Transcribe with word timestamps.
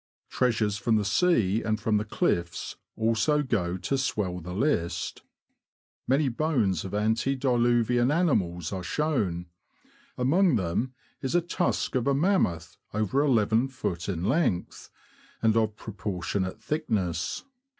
Treasures 0.31 0.77
from 0.77 0.95
the 0.95 1.05
sea 1.05 1.61
and 1.61 1.79
from 1.79 1.97
the 1.97 2.03
cliffs 2.05 2.75
also 2.95 3.43
go 3.43 3.77
to 3.77 3.99
swell 3.99 4.39
the 4.39 4.51
list. 4.51 5.21
Many 6.07 6.27
bones 6.27 6.83
of 6.83 6.95
antediluvian 6.95 8.09
animals 8.09 8.73
are 8.73 8.81
shown; 8.81 9.45
among 10.17 10.55
them 10.55 10.95
is 11.21 11.35
a 11.35 11.39
tusk 11.41 11.93
of 11.93 12.07
a 12.07 12.15
mammoth, 12.15 12.77
over 12.95 13.29
lift, 13.29 14.09
in 14.09 14.23
length, 14.23 14.89
and 15.43 15.55
of 15.55 15.75
pro 15.75 15.93
portionate 15.93 16.57
thickness. 16.59 17.43